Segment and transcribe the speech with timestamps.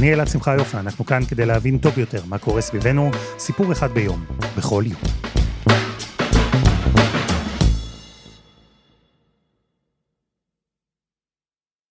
[0.00, 3.90] אני אלעד שמחה יופי, אנחנו כאן כדי להבין טוב יותר מה קורה סביבנו, סיפור אחד
[3.90, 4.24] ביום,
[4.58, 5.00] בכל יום.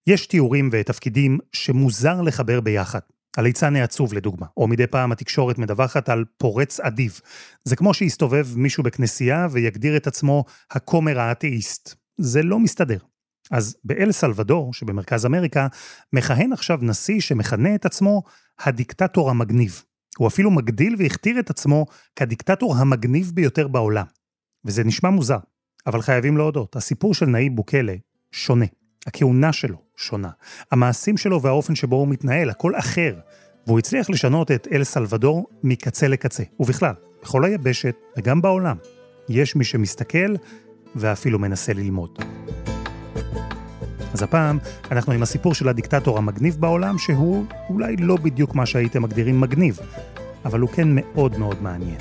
[0.07, 2.99] יש תיאורים ותפקידים שמוזר לחבר ביחד.
[3.37, 7.19] הליצן העצוב לדוגמה, או מדי פעם התקשורת מדווחת על פורץ אדיב.
[7.63, 11.95] זה כמו שיסתובב מישהו בכנסייה ויגדיר את עצמו הכומר האתאיסט.
[12.17, 13.08] זה לא מסתדר.
[13.51, 15.67] אז באל סלבדור, שבמרכז אמריקה,
[16.13, 18.23] מכהן עכשיו נשיא שמכנה את עצמו
[18.59, 19.83] הדיקטטור המגניב.
[20.17, 21.85] הוא אפילו מגדיל והכתיר את עצמו
[22.15, 24.05] כדיקטטור המגניב ביותר בעולם.
[24.65, 25.37] וזה נשמע מוזר,
[25.87, 27.95] אבל חייבים להודות, הסיפור של נאיב בוקלה
[28.31, 28.65] שונה.
[29.07, 30.29] הכהונה שלו שונה.
[30.71, 33.19] המעשים שלו והאופן שבו הוא מתנהל, הכל אחר.
[33.67, 36.43] והוא הצליח לשנות את אל סלבדור מקצה לקצה.
[36.59, 38.77] ובכלל, בכל היבשת וגם בעולם,
[39.29, 40.35] יש מי שמסתכל
[40.95, 42.19] ואפילו מנסה ללמוד.
[44.13, 44.57] אז הפעם
[44.91, 49.79] אנחנו עם הסיפור של הדיקטטור המגניב בעולם, שהוא אולי לא בדיוק מה שהייתם מגדירים מגניב,
[50.45, 51.97] אבל הוא כן מאוד מאוד מעניין.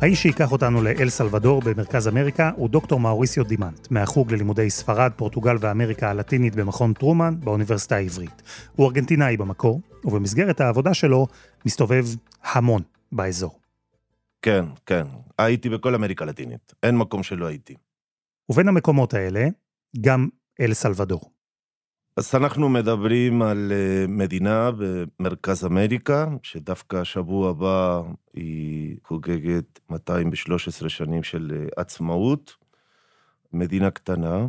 [0.00, 5.56] האיש שייקח אותנו לאל סלבדור במרכז אמריקה הוא דוקטור מאוריסיו דימנט, מהחוג ללימודי ספרד, פורטוגל
[5.60, 8.42] ואמריקה הלטינית במכון טרומן באוניברסיטה העברית.
[8.76, 11.26] הוא ארגנטינאי במקור, ובמסגרת העבודה שלו
[11.66, 12.06] מסתובב
[12.44, 13.65] המון באזור.
[14.42, 15.06] כן, כן.
[15.38, 16.74] הייתי בכל אמריקה הלטינית.
[16.82, 17.74] אין מקום שלא הייתי.
[18.48, 19.48] ובין המקומות האלה,
[20.00, 20.28] גם
[20.60, 21.36] אל סלבדור.
[22.16, 28.02] אז אנחנו מדברים על אה, מדינה במרכז אמריקה, שדווקא השבוע הבא
[28.34, 32.54] היא חוגגת 213 שנים של אה, עצמאות.
[33.52, 34.46] מדינה קטנה,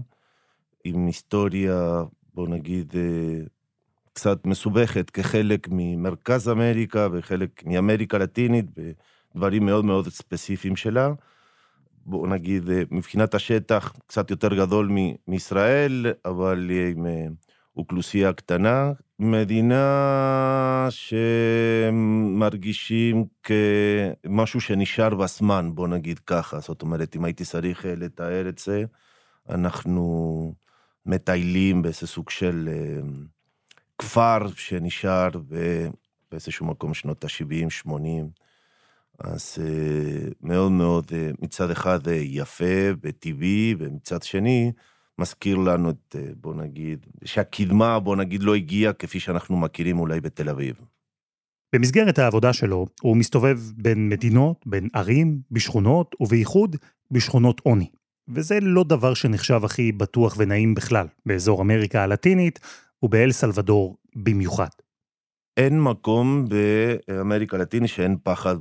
[0.84, 3.44] עם היסטוריה, בוא נגיד, אה,
[4.14, 8.66] קצת מסובכת כחלק ממרכז אמריקה וחלק מאמריקה הלטינית,
[9.36, 11.12] דברים מאוד מאוד ספציפיים שלה.
[12.06, 14.92] בואו נגיד, מבחינת השטח, קצת יותר גדול
[15.28, 17.06] מישראל, אבל עם
[17.78, 20.88] אוכלוסייה קטנה, מדינה
[21.90, 26.60] שמרגישים כמשהו שנשאר בזמן, בוא נגיד ככה.
[26.60, 28.84] זאת אומרת, אם הייתי צריך אה, לתאר את זה,
[29.50, 30.54] אנחנו
[31.06, 33.00] מטיילים באיזה סוג של אה,
[33.98, 35.30] כפר שנשאר
[36.32, 38.30] באיזשהו מקום שנות ה-70, 80.
[39.20, 41.12] אז אה, מאוד מאוד,
[41.42, 44.72] מצד אחד יפה וטבעי, ומצד שני,
[45.20, 50.22] מזכיר לנו את, אה, בוא נגיד, שהקדמה, בוא נגיד, לא הגיעה כפי שאנחנו מכירים אולי
[50.22, 50.76] בתל אביב.
[51.76, 56.76] במסגרת העבודה שלו, הוא מסתובב בין מדינות, בין ערים, בשכונות, ובייחוד
[57.12, 57.90] בשכונות עוני.
[58.30, 62.60] וזה לא דבר שנחשב הכי בטוח ונעים בכלל, באזור אמריקה הלטינית
[63.04, 64.70] ובאל סלבדור במיוחד.
[65.58, 66.46] אין מקום
[67.08, 68.56] באמריקה הלטינית שאין פחד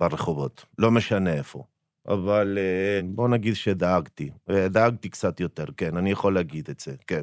[0.00, 1.64] ברחובות, לא משנה איפה.
[2.08, 6.94] אבל אה, בוא נגיד שדאגתי, אה, דאגתי קצת יותר, כן, אני יכול להגיד את זה,
[7.06, 7.22] כן.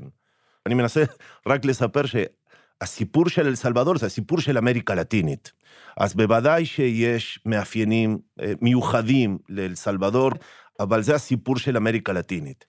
[0.65, 1.03] אני מנסה
[1.49, 5.51] רק לספר שהסיפור של אל סלבדור זה הסיפור של אמריקה הלטינית.
[5.97, 10.31] אז בוודאי שיש מאפיינים אה, מיוחדים לאל סלבדור,
[10.79, 12.65] אבל זה הסיפור של אמריקה הלטינית.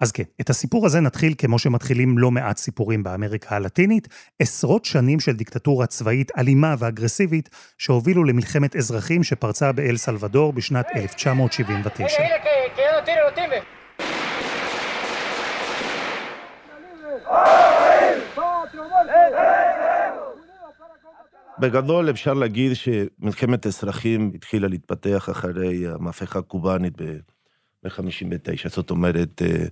[0.00, 5.20] אז כן, את הסיפור הזה נתחיל כמו שמתחילים לא מעט סיפורים באמריקה הלטינית, עשרות שנים
[5.20, 7.48] של דיקטטורה צבאית אלימה ואגרסיבית
[7.78, 12.22] שהובילו למלחמת אזרחים שפרצה באל סלבדור בשנת 1979.
[21.58, 26.96] בגדול אפשר להגיד שמלחמת אזרחים התחילה להתפתח אחרי המהפכה הקובאנית
[27.88, 29.64] ב-59, זאת אומרת, אה,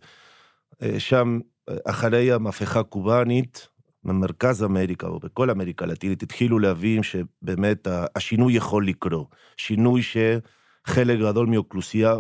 [0.83, 1.39] אה, שם,
[1.85, 3.69] אחרי המהפכה הקובאנית,
[4.05, 9.35] במרכז אמריקה או בכל אמריקה הלטינית, התחילו להבין שבאמת השינוי יכול לקרות.
[9.57, 12.15] שינוי שחלק גדול מאוכלוסייה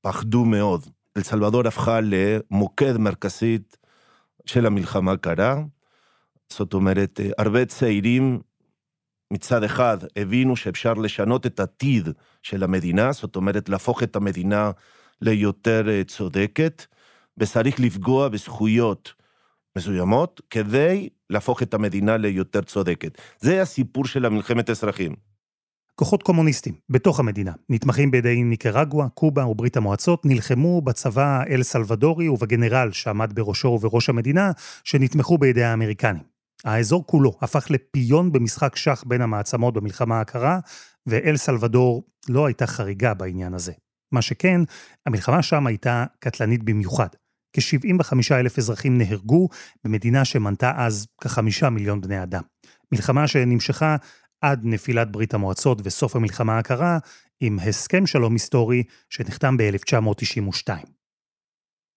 [0.00, 0.86] פחדו מאוד.
[1.16, 3.76] אל סלבדור הפכה למוקד מרכזית
[4.46, 5.62] של המלחמה הקרה.
[6.48, 8.40] זאת אומרת, הרבה צעירים
[9.32, 12.08] מצד אחד הבינו שאפשר לשנות את העתיד
[12.42, 14.70] של המדינה, זאת אומרת, להפוך את המדינה
[15.20, 16.86] ליותר אה, צודקת,
[17.38, 19.12] וצריך לפגוע בזכויות
[19.76, 23.18] מסוימות כדי להפוך את המדינה ליותר צודקת.
[23.38, 25.14] זה הסיפור של המלחמת אזרחים.
[25.94, 32.92] כוחות קומוניסטים בתוך המדינה, נתמכים בידי ניקרגואה, קובה וברית המועצות, נלחמו בצבא האל סלבדורי ובגנרל
[32.92, 34.50] שעמד בראשו ובראש המדינה,
[34.84, 36.22] שנתמכו בידי האמריקנים.
[36.64, 40.58] האזור כולו הפך לפיון במשחק שח בין המעצמות במלחמה הקרה,
[41.06, 43.72] ואל סלבדור לא הייתה חריגה בעניין הזה.
[44.12, 44.60] מה שכן,
[45.06, 47.08] המלחמה שם הייתה קטלנית במיוחד.
[47.52, 49.48] כ-75 אלף אזרחים נהרגו
[49.84, 52.42] במדינה שמנתה אז כחמישה מיליון בני אדם.
[52.92, 53.96] מלחמה שנמשכה
[54.40, 56.98] עד נפילת ברית המועצות וסוף המלחמה הקרה,
[57.40, 60.68] עם הסכם שלום היסטורי שנחתם ב-1992.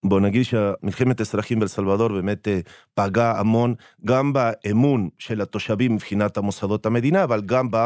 [0.05, 2.59] בוא נגיד שמלחמת אזרחים באלסלבדור באמת אה,
[2.93, 3.75] פגעה המון,
[4.05, 7.77] גם באמון של התושבים מבחינת המוסדות המדינה, אבל גם ב...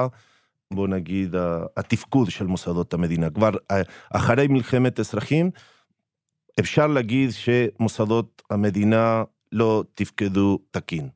[0.74, 1.36] בוא נגיד,
[1.78, 3.30] התפקוד של מוסדות המדינה.
[3.30, 5.50] כבר אה, אחרי מלחמת אזרחים,
[6.60, 11.10] אפשר להגיד שמוסדות המדינה לא תפקדו תקין.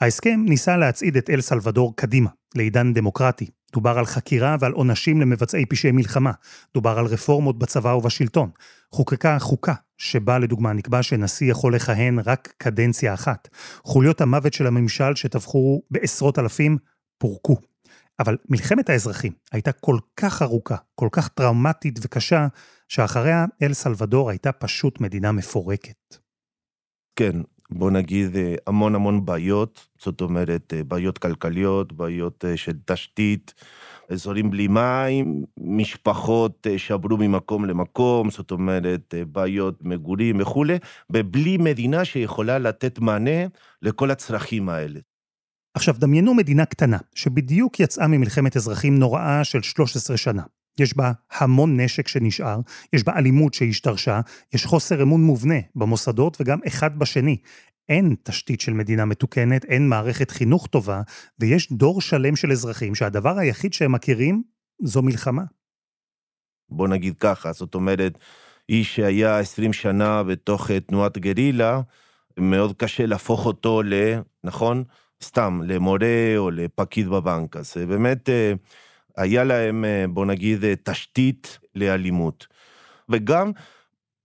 [0.00, 3.46] ההסכם ניסה להצעיד את אל סלבדור קדימה, לעידן דמוקרטי.
[3.72, 6.32] דובר על חקירה ועל עונשים למבצעי פשעי מלחמה.
[6.74, 8.50] דובר על רפורמות בצבא ובשלטון.
[8.92, 13.48] חוקקה חוקה, שבה לדוגמה נקבע שנשיא יכול לכהן רק קדנציה אחת.
[13.84, 16.78] חוליות המוות של הממשל שטבחו בעשרות אלפים
[17.18, 17.56] פורקו.
[18.18, 22.46] אבל מלחמת האזרחים הייתה כל כך ארוכה, כל כך טראומטית וקשה,
[22.88, 26.16] שאחריה אל סלבדור הייתה פשוט מדינה מפורקת.
[27.16, 32.72] כן, בוא נגיד אה, המון המון בעיות, זאת אומרת אה, בעיות כלכליות, בעיות אה, של
[32.84, 33.54] תשתית,
[34.10, 40.78] אזורים בלי מים, משפחות שעברו ממקום למקום, זאת אומרת בעיות מגורים וכולי,
[41.10, 43.46] ובלי מדינה שיכולה לתת מענה
[43.82, 45.00] לכל הצרכים האלה.
[45.78, 50.42] עכשיו, דמיינו מדינה קטנה, שבדיוק יצאה ממלחמת אזרחים נוראה של 13 שנה.
[50.78, 52.60] יש בה המון נשק שנשאר,
[52.92, 54.20] יש בה אלימות שהשתרשה,
[54.54, 57.36] יש חוסר אמון מובנה במוסדות וגם אחד בשני.
[57.88, 61.02] אין תשתית של מדינה מתוקנת, אין מערכת חינוך טובה,
[61.38, 64.42] ויש דור שלם של אזרחים שהדבר היחיד שהם מכירים
[64.82, 65.42] זו מלחמה.
[66.68, 68.18] בוא נגיד ככה, זאת אומרת,
[68.68, 71.80] איש שהיה 20 שנה בתוך אה, תנועת גרילה,
[72.38, 73.94] מאוד קשה להפוך אותו ל...
[74.44, 74.84] נכון?
[75.22, 77.56] סתם, למורה או לפקיד בבנק.
[77.56, 78.52] אז אה, באמת אה,
[79.16, 82.46] היה להם, אה, בוא נגיד, תשתית לאלימות.
[83.08, 83.52] וגם,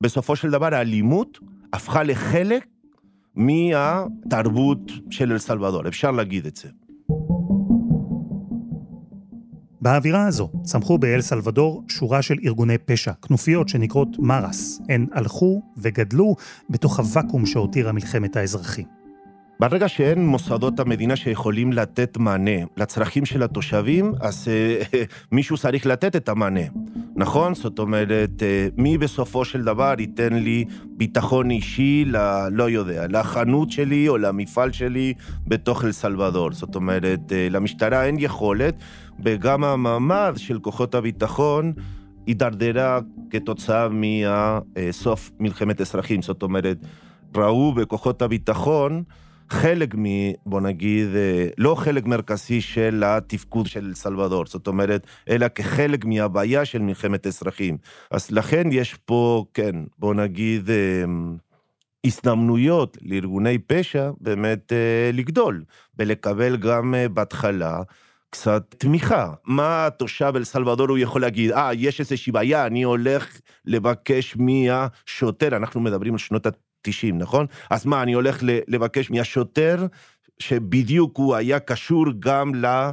[0.04, 1.40] בסופו של דבר, האלימות
[1.74, 2.66] הפכה לחלק
[3.36, 6.70] מהתרבות של אל סלבדור, אפשר להגיד את זה.
[9.82, 14.82] באווירה הזו צמחו באל סלבדור שורה של ארגוני פשע, כנופיות שנקראות מרס.
[14.90, 16.36] הן הלכו וגדלו
[16.70, 19.03] בתוך הוואקום שהותירה מלחמת האזרחים.
[19.60, 24.82] ברגע שאין מוסדות המדינה שיכולים לתת מענה לצרכים של התושבים, אז אה,
[25.32, 26.62] מישהו צריך לתת את המענה,
[27.16, 27.56] נכון?
[27.56, 32.18] זאת אומרת, אה, מי בסופו של דבר ייתן לי ביטחון אישי, ל...
[32.52, 35.14] לא יודע, לחנות שלי או למפעל שלי
[35.48, 36.52] בתוך אל סלבדור.
[36.52, 38.76] זאת אומרת, אה, למשטרה אין יכולת,
[39.24, 41.74] וגם המעמד של כוחות הביטחון
[42.28, 43.00] הידרדרה
[43.30, 46.22] כתוצאה מסוף מלחמת אזרחים.
[46.22, 46.78] זאת אומרת,
[47.36, 49.04] ראו בכוחות הביטחון
[49.54, 50.06] חלק מ...
[50.46, 56.66] בוא נגיד, אה, לא חלק מרכזי של התפקוד של סלבדור, זאת אומרת, אלא כחלק מהבעיה
[56.66, 57.78] של מלחמת אזרחים.
[58.12, 61.04] אז לכן יש פה, כן, בוא נגיד, אה,
[62.06, 65.64] הזדמנויות לארגוני פשע באמת אה, לגדול,
[66.00, 67.82] ולקבל גם בהתחלה
[68.30, 69.34] קצת תמיכה.
[69.46, 71.52] מה התושב אל סלבדור הוא יכול להגיד?
[71.52, 76.48] אה, ah, יש איזושהי בעיה, אני הולך לבקש מהשוטר, אנחנו מדברים על שנות
[76.84, 77.46] 90, נכון?
[77.70, 79.86] אז מה, אני הולך לבקש מהשוטר,
[80.40, 82.90] שבדיוק הוא היה קשור גם ל...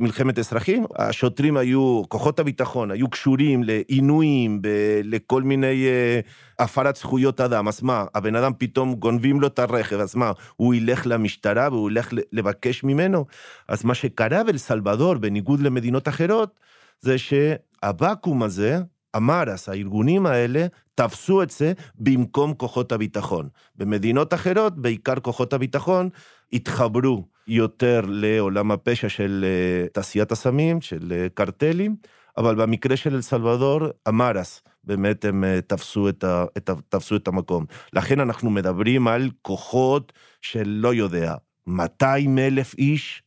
[0.00, 4.62] מלחמת אזרחים, השוטרים היו, כוחות הביטחון היו קשורים לעינויים,
[5.04, 9.96] לכל מיני uh, הפרת זכויות אדם, אז מה, הבן אדם פתאום גונבים לו את הרכב,
[9.96, 13.26] אז מה, הוא ילך למשטרה והוא ילך לבקש ממנו?
[13.68, 16.60] אז מה שקרה באל סלבדור, בניגוד למדינות אחרות,
[17.00, 18.78] זה שהוואקום הזה,
[19.14, 23.48] המרס, הארגונים האלה, תפסו את זה במקום כוחות הביטחון.
[23.76, 26.08] במדינות אחרות, בעיקר כוחות הביטחון,
[26.52, 31.96] התחברו יותר לעולם הפשע של אה, תעשיית הסמים, של אה, קרטלים,
[32.36, 37.28] אבל במקרה של אל סלבדור, המרס, באמת הם אה, תפסו את, ה, את, תפסו את
[37.28, 37.66] המקום.
[37.92, 40.12] לכן אנחנו מדברים על כוחות
[40.42, 41.34] של, לא יודע,
[41.66, 43.22] 200 אלף איש,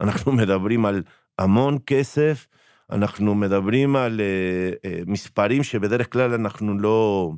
[0.00, 1.02] אנחנו מדברים על
[1.38, 2.46] המון כסף,
[2.92, 7.30] אנחנו מדברים על uh, uh, מספרים שבדרך כלל אנחנו לא,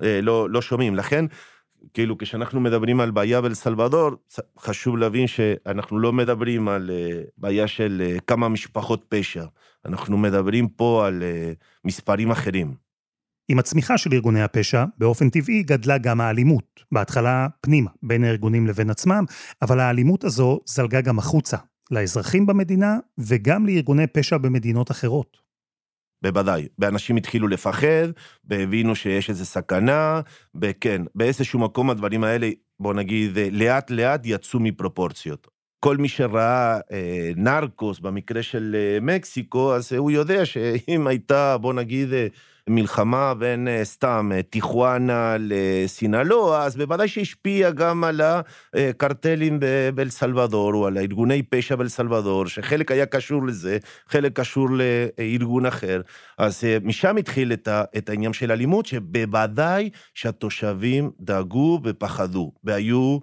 [0.00, 0.96] uh, לא, לא שומעים.
[0.96, 1.24] לכן,
[1.94, 4.10] כאילו, כשאנחנו מדברים על בעיה באל סלבדור,
[4.58, 6.90] חשוב להבין שאנחנו לא מדברים על
[7.38, 9.44] בעיה של כמה משפחות פשע.
[9.86, 11.22] אנחנו מדברים פה על
[11.84, 12.74] מספרים אחרים.
[13.50, 16.80] עם הצמיחה של ארגוני הפשע, באופן טבעי גדלה גם האלימות.
[16.92, 19.24] בהתחלה פנימה, בין הארגונים לבין עצמם,
[19.62, 21.56] אבל האלימות הזו זלגה גם החוצה,
[21.90, 25.50] לאזרחים במדינה וגם לארגוני פשע במדינות אחרות.
[26.22, 26.68] בוודאי.
[26.78, 28.08] ואנשים התחילו לפחד,
[28.44, 30.20] והבינו שיש איזו סכנה,
[30.62, 35.48] וכן, באיזשהו מקום הדברים האלה, בוא נגיד, לאט לאט יצאו מפרופורציות.
[35.80, 41.72] כל מי שראה אה, נרקוס במקרה של אה, מקסיקו, אז הוא יודע שאם הייתה, בוא
[41.72, 42.26] נגיד, אה,
[42.70, 48.20] מלחמה בין אה, סתם אה, טיחואנה לסינלואה, אז בוודאי שהשפיע גם על
[48.74, 49.60] הקרטלים
[49.94, 55.66] באל סלבדור, או על הארגוני פשע באל סלבדור, שחלק היה קשור לזה, חלק קשור לארגון
[55.66, 56.00] אחר.
[56.38, 57.52] אז אה, משם התחיל
[57.96, 63.18] את העניין של אלימות, שבוודאי שהתושבים דאגו ופחדו, והיו...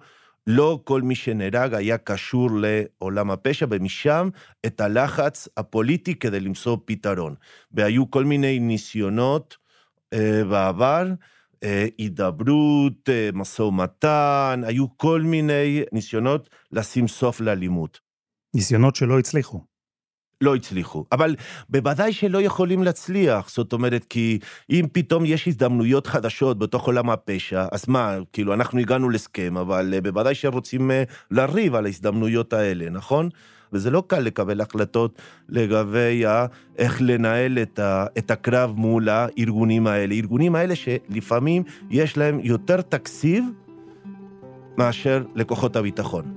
[0.47, 4.29] לא כל מי שנהרג היה קשור לעולם הפשע, ומשם
[4.65, 7.35] את הלחץ הפוליטי כדי למצוא פתרון.
[7.71, 9.57] והיו כל מיני ניסיונות
[10.13, 11.07] אה, בעבר,
[11.63, 17.99] אה, הידברות, אה, משא ומתן, היו כל מיני ניסיונות לשים סוף לאלימות.
[18.53, 19.63] ניסיונות שלא הצליחו.
[20.41, 21.05] לא הצליחו.
[21.11, 21.35] אבל
[21.69, 24.39] בוודאי שלא יכולים להצליח, זאת אומרת, כי
[24.69, 29.93] אם פתאום יש הזדמנויות חדשות בתוך עולם הפשע, אז מה, כאילו, אנחנו הגענו להסכם, אבל
[29.93, 33.29] אה, בוודאי שרוצים אה, לריב על ההזדמנויות האלה, נכון?
[33.73, 36.23] וזה לא קל לקבל החלטות לגבי
[36.77, 40.15] איך לנהל את, ה, את הקרב מול הארגונים האלה.
[40.15, 43.45] ארגונים האלה שלפעמים יש להם יותר תקציב
[44.77, 46.36] מאשר לכוחות הביטחון.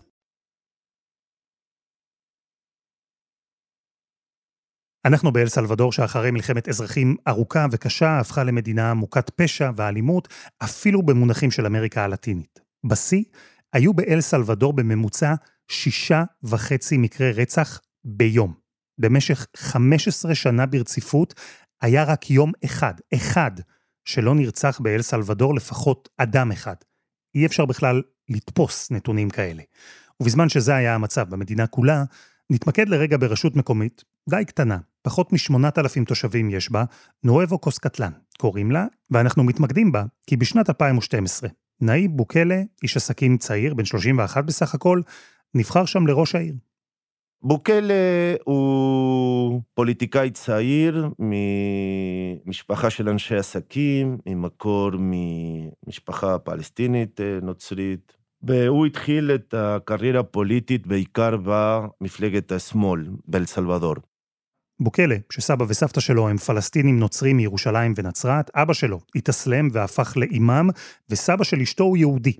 [5.05, 10.27] אנחנו באל סלבדור שאחרי מלחמת אזרחים ארוכה וקשה הפכה למדינה מוכת פשע ואלימות,
[10.63, 12.59] אפילו במונחים של אמריקה הלטינית.
[12.85, 13.23] בשיא,
[13.73, 15.33] היו באל סלבדור בממוצע
[15.71, 18.53] שישה וחצי מקרי רצח ביום.
[18.97, 21.33] במשך 15 שנה ברציפות
[21.81, 23.51] היה רק יום אחד, אחד,
[24.05, 26.75] שלא נרצח באל סלבדור לפחות אדם אחד.
[27.35, 29.63] אי אפשר בכלל לתפוס נתונים כאלה.
[30.19, 32.03] ובזמן שזה היה המצב במדינה כולה,
[32.49, 36.83] נתמקד לרגע ברשות מקומית די קטנה, פחות משמונת אלפים תושבים יש בה,
[37.23, 41.49] נואבו קוסקטלן, קוראים לה, ואנחנו מתמקדים בה, כי בשנת 2012,
[41.81, 45.01] נאיב בוקלה, איש עסקים צעיר, בן 31 בסך הכל,
[45.53, 46.55] נבחר שם לראש העיר.
[47.43, 47.93] בוקלה
[48.43, 59.53] הוא פוליטיקאי צעיר ממשפחה של אנשי עסקים, ממקור ממשפחה פלסטינית אה, נוצרית, והוא התחיל את
[59.53, 63.95] הקריירה הפוליטית בעיקר במפלגת השמאל באל סלבדור.
[64.81, 70.69] בוקלה, שסבא וסבתא שלו הם פלסטינים נוצרים מירושלים ונצרת, אבא שלו התאסלם והפך לאימאם,
[71.09, 72.33] וסבא של אשתו הוא יהודי.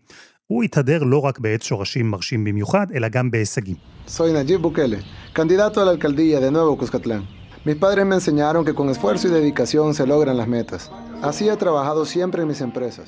[0.48, 3.75] הוא התהדר לא רק בעץ שורשים מרשים במיוחד, אלא גם בהישגים.
[4.07, 5.00] Soy Nayib Bukele,
[5.33, 7.24] candidato a la alcaldía de Nuevo Cuscatlán.
[7.65, 10.81] Mis padres me enseñaron que con esfuerzo y dedicación se logran las metas.
[11.21, 13.07] Así he trabajado siempre en mis empresas.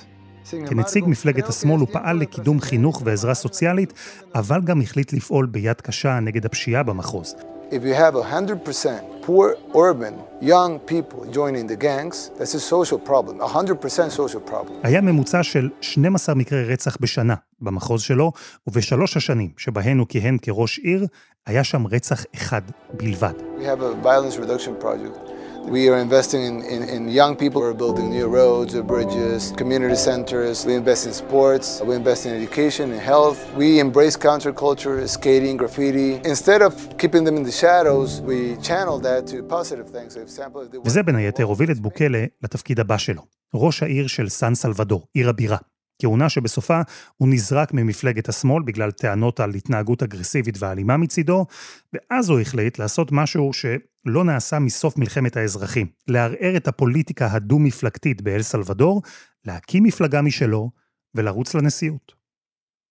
[0.69, 3.93] כנציג מפלגת השמאל הוא פעל לקידום חינוך ועזרה סוציאלית,
[4.35, 7.35] אבל גם החליט לפעול ביד קשה נגד הפשיעה במחוז.
[7.71, 13.39] If you have 100% poor urban young people joining the gangs, that's a social problem,
[13.39, 14.73] 100% social problem.
[14.83, 18.31] היה ממוצע של 12 מקרי רצח בשנה במחוז שלו,
[18.67, 21.05] ובשלוש השנים שבהן הוא כיהן כראש עיר,
[21.45, 22.61] היה שם רצח אחד
[22.93, 23.33] בלבד.
[23.57, 25.32] We have a violence reduction project.
[25.65, 27.61] We are investing in, in, in young people.
[27.61, 30.65] We're building new roads, bridges, community centers.
[30.65, 31.81] We invest in sports.
[31.81, 33.39] We invest in education and health.
[33.55, 36.19] We embrace counterculture, skating, graffiti.
[36.25, 40.17] Instead of keeping them in the shadows, we channel that to positive things.
[40.85, 43.21] וזה בין היתר הוביל את בוקלה לתפקיד הבא שלו,
[43.53, 45.57] ראש העיר של סן סלבדור, עיר הבירה.
[46.03, 46.81] כהונה שבסופה
[47.17, 51.45] הוא נזרק ממפלגת השמאל בגלל טענות על התנהגות אגרסיבית ואלימה מצידו,
[51.93, 58.41] ואז הוא החליט לעשות משהו שלא נעשה מסוף מלחמת האזרחים, לערער את הפוליטיקה הדו-מפלגתית באל
[58.41, 59.01] סלבדור,
[59.45, 60.71] להקים מפלגה משלו
[61.15, 62.13] ולרוץ לנשיאות.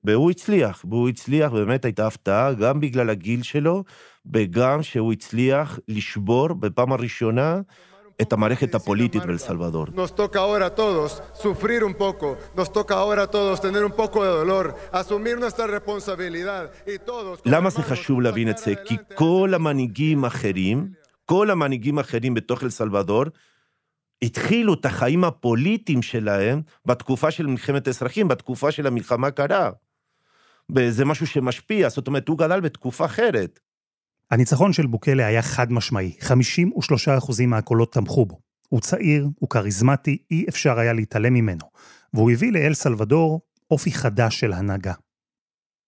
[0.04, 3.85] והוא הצליח, והוא הצליח, באמת הייתה הפתעה, גם בגלל הגיל שלו,
[4.35, 7.61] וגם שהוא הצליח לשבור בפעם הראשונה
[8.21, 9.87] את המערכת הפוליטית באל סלבדור.
[17.45, 18.75] למה זה חשוב להבין את זה?
[18.85, 20.88] כי כל המנהיגים האחרים,
[21.25, 23.25] כל המנהיגים האחרים בתוך אל סלבדור,
[24.23, 29.71] התחילו את החיים הפוליטיים שלהם בתקופה של מלחמת האזרחים, בתקופה של המלחמה הקרה.
[30.75, 33.61] וזה משהו שמשפיע, זאת אומרת, הוא גדל בתקופה אחרת.
[34.32, 38.40] הניצחון של בוקלה היה חד משמעי, 53% מהקולות תמכו בו.
[38.68, 41.64] הוא צעיר, הוא כריזמטי, אי אפשר היה להתעלם ממנו.
[42.14, 44.92] והוא הביא לאל סלבדור אופי חדש של הנהגה.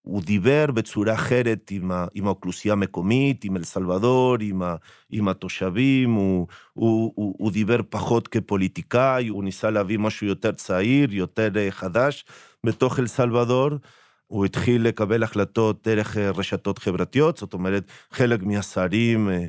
[0.03, 4.77] הוא דיבר בצורה אחרת עם, ה, עם האוכלוסייה המקומית, עם אל סלבדור, עם, ה,
[5.11, 11.15] עם התושבים, הוא, הוא, הוא, הוא דיבר פחות כפוליטיקאי, הוא ניסה להביא משהו יותר צעיר,
[11.15, 12.25] יותר אה, חדש
[12.67, 13.71] בתוך אל סלבדור.
[14.27, 19.45] הוא התחיל לקבל החלטות דרך אה, רשתות חברתיות, זאת אומרת, חלק מהשרים אה,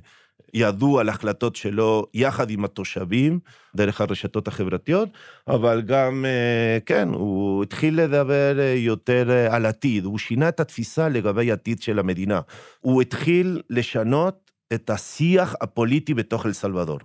[0.53, 3.39] ידעו על החלטות שלו יחד עם התושבים,
[3.75, 5.09] דרך הרשתות החברתיות,
[5.47, 11.51] אבל גם, אה, כן, הוא התחיל לדבר יותר על עתיד, הוא שינה את התפיסה לגבי
[11.51, 12.41] עתיד של המדינה.
[12.79, 16.99] הוא התחיל לשנות את השיח הפוליטי בתוך אל סלבדור.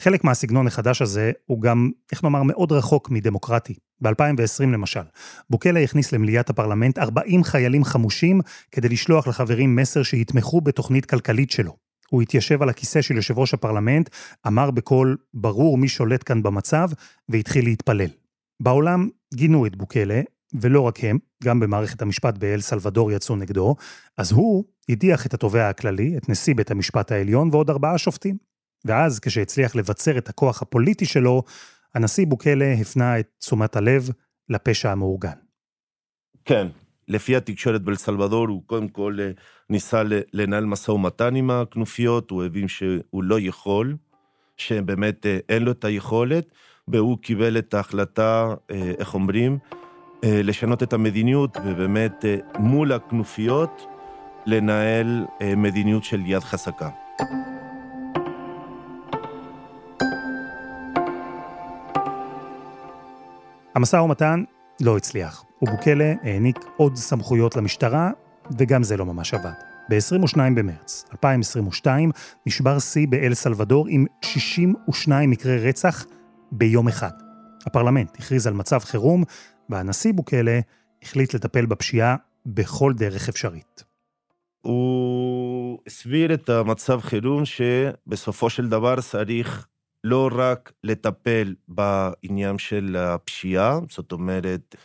[0.00, 3.74] חלק מהסגנון החדש הזה הוא גם, איך נאמר, מאוד רחוק מדמוקרטי.
[4.02, 5.00] ב-2020 למשל,
[5.50, 8.40] בוקלה הכניס למליאת הפרלמנט 40 חיילים חמושים
[8.72, 11.76] כדי לשלוח לחברים מסר שיתמכו בתוכנית כלכלית שלו.
[12.10, 14.10] הוא התיישב על הכיסא של יושב ראש הפרלמנט,
[14.46, 16.88] אמר בקול ברור מי שולט כאן במצב,
[17.28, 18.10] והתחיל להתפלל.
[18.62, 20.20] בעולם גינו את בוקלה,
[20.54, 23.76] ולא רק הם, גם במערכת המשפט באל סלבדור יצאו נגדו,
[24.16, 28.36] אז הוא הדיח את התובע הכללי, את נשיא בית המשפט העליון ועוד ארבעה שופטים.
[28.84, 31.42] ואז, כשהצליח לבצר את הכוח הפוליטי שלו,
[31.94, 34.10] הנשיא בוקלה הפנה את תשומת הלב
[34.48, 35.38] לפשע המאורגן.
[36.44, 36.66] כן,
[37.08, 39.30] לפי התקשורת באלסלבדור, הוא קודם כל אה,
[39.70, 43.96] ניסה לנהל משא ומתן עם הכנופיות, הוא הבין שהוא לא יכול,
[44.56, 46.44] שבאמת אה, אין לו את היכולת,
[46.88, 49.58] והוא קיבל את ההחלטה, אה, איך אומרים,
[50.22, 52.24] לשנות את המדיניות, ובאמת
[52.58, 53.86] מול הכנופיות
[54.46, 56.88] לנהל מדיניות של יד חזקה.
[63.74, 64.44] המשא ומתן
[64.80, 68.10] לא הצליח, ובוקלה העניק עוד סמכויות למשטרה,
[68.58, 69.52] וגם זה לא ממש עבד.
[69.90, 72.10] ב-22 במרץ 2022
[72.46, 76.06] נשבר שיא באל סלבדור עם 62 מקרי רצח
[76.52, 77.10] ביום אחד.
[77.66, 79.24] הפרלמנט הכריז על מצב חירום,
[79.68, 80.60] והנשיא בוקלה
[81.02, 83.84] החליט לטפל בפשיעה בכל דרך אפשרית.
[84.60, 89.66] הוא הסביר את המצב חירום שבסופו של דבר צריך
[90.04, 94.76] לא רק לטפל בעניין של הפשיעה, זאת אומרת,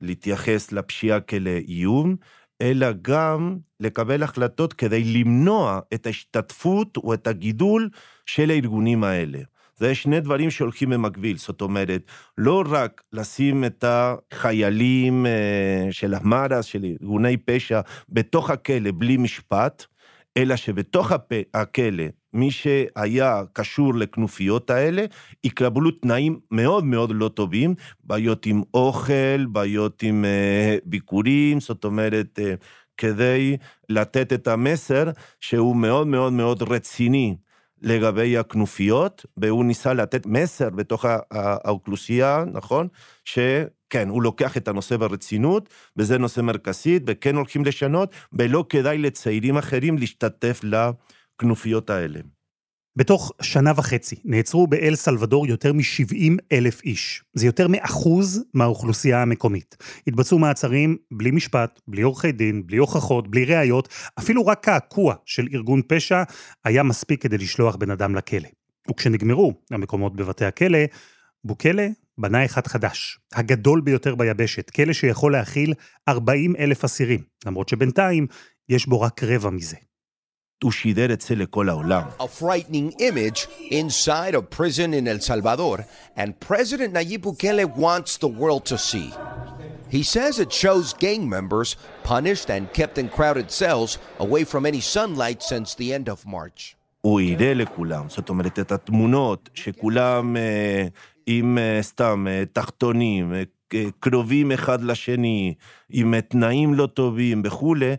[0.00, 2.16] להתייחס לפשיעה כאיום,
[2.62, 7.88] אלא גם לקבל החלטות כדי למנוע את ההשתתפות או את הגידול
[8.26, 9.38] של הארגונים האלה.
[9.76, 12.02] זה שני דברים שהולכים במקביל, זאת אומרת,
[12.38, 19.84] לא רק לשים את החיילים אה, של המארס, של ארגוני פשע, בתוך הכלא בלי משפט,
[20.36, 21.12] אלא שבתוך
[21.54, 22.04] הכלא,
[22.38, 25.04] מי שהיה קשור לכנופיות האלה,
[25.44, 27.74] יקבלו תנאים מאוד מאוד לא טובים,
[28.04, 32.64] בעיות עם אוכל, בעיות עם uh, ביקורים, זאת אומרת, uh,
[32.96, 33.56] כדי
[33.88, 37.36] לתת את המסר שהוא מאוד מאוד מאוד רציני
[37.82, 42.88] לגבי הכנופיות, והוא ניסה לתת מסר בתוך האוכלוסייה, נכון?
[43.24, 49.56] שכן, הוא לוקח את הנושא ברצינות, וזה נושא מרכזי, וכן הולכים לשנות, ולא כדאי לצעירים
[49.56, 50.60] אחרים להשתתף
[51.38, 52.20] לכנופיות האלה.
[52.96, 57.22] בתוך שנה וחצי נעצרו באל סלבדור יותר מ-70 אלף איש.
[57.34, 59.76] זה יותר מאחוז מהאוכלוסייה המקומית.
[60.06, 65.48] התבצעו מעצרים בלי משפט, בלי עורכי דין, בלי הוכחות, בלי ראיות, אפילו רק קעקוע של
[65.54, 66.22] ארגון פשע
[66.64, 68.48] היה מספיק כדי לשלוח בן אדם לכלא.
[68.90, 70.78] וכשנגמרו המקומות בבתי הכלא,
[71.44, 75.74] בוקלה בנה אחד חדש, הגדול ביותר ביבשת, כלא שיכול להכיל
[76.08, 78.26] 40 אלף אסירים, למרות שבינתיים
[78.68, 79.76] יש בו רק רבע מזה.
[80.65, 88.29] A frightening image inside a prison in El Salvador, and President Nayib Bukele wants the
[88.29, 89.11] world to see.
[89.89, 94.79] He says it shows gang members punished and kept in crowded cells away from any
[94.79, 96.75] sunlight since the end of March.
[97.01, 100.87] הוא יראה לכולם, זאת אומרת, את התמונות שכולם אה,
[101.25, 103.43] עם אה, סתם אה, תחתונים, אה,
[103.99, 105.53] קרובים אחד לשני,
[105.89, 107.95] עם תנאים לא טובים וכולי, אה,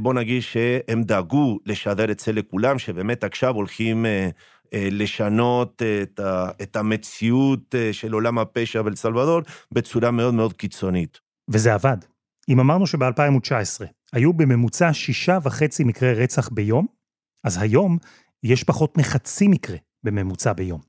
[0.00, 4.28] בוא נגיד שהם דאגו לשדר את זה לכולם, שבאמת עכשיו הולכים אה,
[4.74, 6.20] אה, לשנות את,
[6.62, 9.40] את המציאות של עולם הפשע באל סלבדור
[9.72, 11.20] בצורה מאוד מאוד קיצונית.
[11.48, 11.96] וזה עבד.
[12.48, 16.86] אם אמרנו שב-2019 היו בממוצע שישה וחצי מקרי רצח ביום,
[17.44, 17.98] אז היום
[18.42, 20.80] יש פחות מחצי מקרה בממוצע ביום.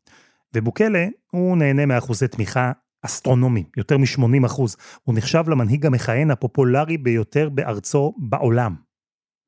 [0.53, 2.71] ובוקלה, הוא נהנה מאחוזי תמיכה
[3.07, 4.77] אסטרונומיים, יותר מ-80 אחוז.
[5.03, 8.75] הוא נחשב למנהיג המכהן הפופולרי ביותר בארצו בעולם.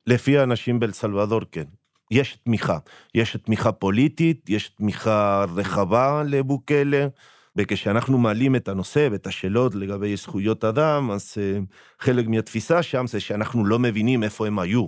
[0.08, 1.64] לפי האנשים באל סלבדור, כן.
[2.12, 2.78] יש תמיכה.
[3.16, 7.08] יש תמיכה פוליטית, יש תמיכה רחבה לבוקלה,
[7.56, 11.66] וכשאנחנו מעלים את הנושא ואת השאלות לגבי זכויות אדם, אז uh,
[12.00, 14.88] חלק מהתפיסה שם זה שאנחנו לא מבינים איפה הם היו.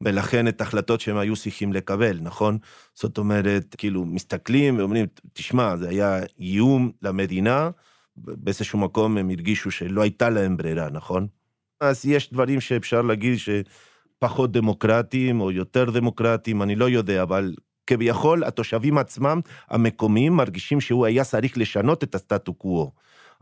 [0.00, 2.58] ולכן את ההחלטות שהם היו צריכים לקבל, נכון?
[2.94, 7.70] זאת אומרת, כאילו, מסתכלים ואומרים, תשמע, זה היה איום למדינה,
[8.24, 11.26] באיזשהו מקום הם הרגישו שלא הייתה להם ברירה, נכון?
[11.80, 17.54] אז יש דברים שאפשר להגיד שפחות דמוקרטיים או יותר דמוקרטיים, אני לא יודע, אבל
[17.86, 22.90] כביכול התושבים עצמם, המקומיים, מרגישים שהוא היה צריך לשנות את הסטטו קוו.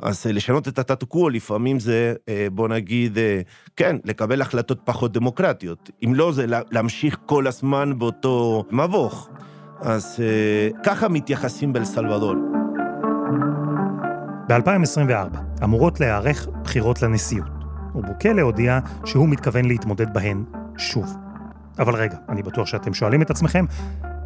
[0.02, 3.40] אז אה, לשנות את הסטטו קוו לפעמים זה, אה, בוא נגיד, אה,
[3.76, 5.90] כן, לקבל החלטות פחות דמוקרטיות.
[6.04, 9.28] אם לא, זה להמשיך כל הזמן באותו מבוך.
[9.80, 10.20] אז
[10.84, 12.55] ככה מתייחסים באל סלבדור.
[14.48, 17.48] ב-2024 אמורות להיערך בחירות לנשיאות,
[17.94, 20.44] ובוקלה הודיע שהוא מתכוון להתמודד בהן
[20.76, 21.16] שוב.
[21.78, 23.64] אבל רגע, אני בטוח שאתם שואלים את עצמכם,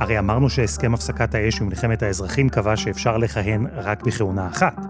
[0.01, 4.87] הרי אמרנו שהסכם הפסקת האש במלחמת האזרחים קבע שאפשר לכהן רק בכהונה אחת.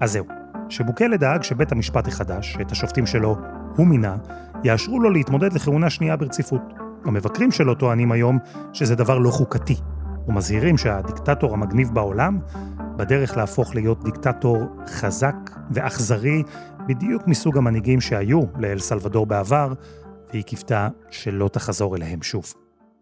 [0.00, 0.24] אז זהו,
[0.68, 3.36] שבוקלה דאג שבית המשפט החדש, את השופטים שלו
[3.76, 4.16] הוא מינה,
[4.64, 6.62] יאשרו לו להתמודד לכהונה שנייה ברציפות.
[7.04, 8.38] המבקרים שלו טוענים היום
[8.72, 9.76] שזה דבר לא חוקתי,
[10.28, 12.38] ומזהירים שהדיקטטור המגניב בעולם
[12.96, 15.34] בדרך להפוך להיות דיקטטור חזק
[15.70, 16.42] ואכזרי,
[16.88, 19.72] בדיוק מסוג המנהיגים שהיו לאל סלבדור בעבר,
[20.30, 22.54] והיא קיוותה שלא תחזור אליהם שוב.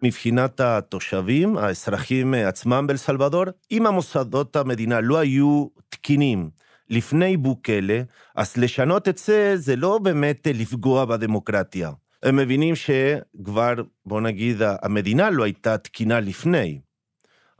[0.02, 6.50] מבחינת התושבים, האזרחים עצמם באל סלבדור, אם המוסדות המדינה לא היו תקינים
[6.90, 8.02] לפני בוקלה,
[8.36, 11.90] אז לשנות את זה, זה לא באמת לפגוע בדמוקרטיה.
[12.22, 13.74] הם מבינים שכבר,
[14.06, 16.80] בוא נגיד, המדינה לא הייתה תקינה לפני.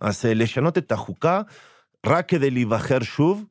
[0.00, 1.42] אז לשנות את החוקה
[2.06, 3.44] רק כדי להיבחר שוב,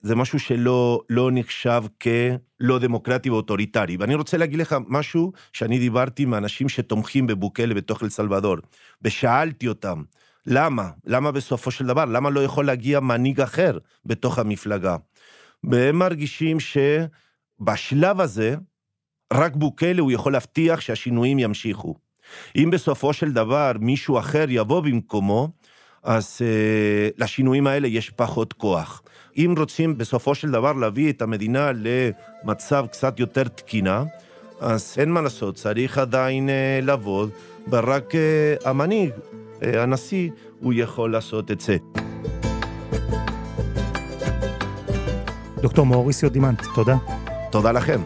[0.00, 3.96] זה משהו שלא לא נחשב כלא דמוקרטי ואוטוריטרי.
[3.96, 8.56] ואני רוצה להגיד לך משהו שאני דיברתי עם אנשים שתומכים בבוקלה בתוך אל סלבדור,
[9.02, 10.02] ושאלתי אותם,
[10.46, 10.90] למה?
[11.04, 12.04] למה בסופו של דבר?
[12.04, 14.96] למה לא יכול להגיע מנהיג אחר בתוך המפלגה?
[15.64, 18.56] והם מרגישים שבשלב הזה,
[19.32, 21.94] רק בוקלה הוא יכול להבטיח שהשינויים ימשיכו.
[22.56, 25.48] אם בסופו של דבר מישהו אחר יבוא במקומו,
[26.06, 29.02] אז uh, לשינויים האלה יש פחות כוח.
[29.36, 34.04] אם רוצים בסופו של דבר להביא את המדינה למצב קצת יותר תקינה,
[34.60, 37.30] אז אין מה לעשות, צריך עדיין uh, לעבוד,
[37.70, 41.76] ורק uh, המנהיג, uh, הנשיא, הוא יכול לעשות את זה.
[45.62, 46.96] דוקטור מאוריסיו דימנט, תודה.
[47.50, 48.00] תודה לכם.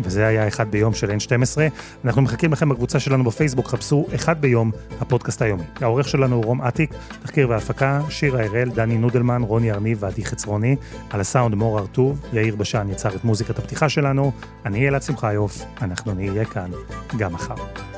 [0.00, 1.58] וזה היה אחד ביום של N12.
[2.04, 5.62] אנחנו מחכים לכם בקבוצה שלנו בפייסבוק, חפשו אחד ביום, הפודקאסט היומי.
[5.80, 10.76] העורך שלנו הוא רום אטיק, תחקיר והפקה, שירה הראל, דני נודלמן, רוני ארניב ועדי חצרוני,
[11.10, 14.32] על הסאונד מור ארטוב, יאיר בשן יצר את מוזיקת הפתיחה שלנו,
[14.66, 16.70] אני אלעד שמחיוף, אנחנו נהיה כאן
[17.18, 17.97] גם מחר.